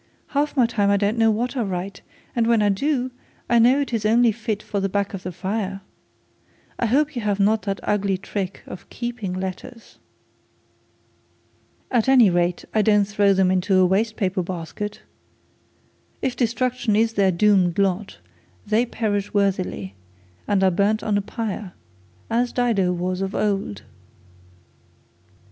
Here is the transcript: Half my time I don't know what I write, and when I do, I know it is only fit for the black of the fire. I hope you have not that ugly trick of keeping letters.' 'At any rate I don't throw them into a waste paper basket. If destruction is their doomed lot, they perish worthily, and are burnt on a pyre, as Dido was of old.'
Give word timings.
Half 0.29 0.57
my 0.57 0.65
time 0.65 0.89
I 0.89 0.97
don't 0.97 1.15
know 1.19 1.29
what 1.29 1.55
I 1.55 1.61
write, 1.61 2.01
and 2.35 2.47
when 2.47 2.63
I 2.63 2.69
do, 2.69 3.11
I 3.47 3.59
know 3.59 3.79
it 3.79 3.93
is 3.93 4.03
only 4.03 4.31
fit 4.31 4.63
for 4.63 4.79
the 4.79 4.89
black 4.89 5.13
of 5.13 5.21
the 5.21 5.31
fire. 5.31 5.81
I 6.79 6.87
hope 6.87 7.15
you 7.15 7.21
have 7.21 7.39
not 7.39 7.61
that 7.69 7.79
ugly 7.83 8.17
trick 8.17 8.63
of 8.65 8.89
keeping 8.89 9.31
letters.' 9.31 9.99
'At 11.91 12.09
any 12.09 12.31
rate 12.31 12.65
I 12.73 12.81
don't 12.81 13.03
throw 13.05 13.31
them 13.35 13.51
into 13.51 13.77
a 13.77 13.85
waste 13.85 14.15
paper 14.15 14.41
basket. 14.41 15.01
If 16.23 16.35
destruction 16.35 16.95
is 16.95 17.13
their 17.13 17.31
doomed 17.31 17.77
lot, 17.77 18.17
they 18.65 18.87
perish 18.87 19.35
worthily, 19.35 19.93
and 20.47 20.63
are 20.63 20.71
burnt 20.71 21.03
on 21.03 21.15
a 21.15 21.21
pyre, 21.21 21.73
as 22.27 22.51
Dido 22.51 22.91
was 22.91 23.21
of 23.21 23.35
old.' 23.35 23.83